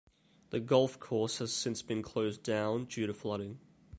The 0.49 0.59
golf 0.59 0.99
course 0.99 1.37
has 1.37 1.53
since 1.53 1.83
been 1.83 2.01
closed 2.01 2.41
down, 2.41 2.85
due 2.85 3.05
to 3.05 3.13
flooding. 3.13 3.59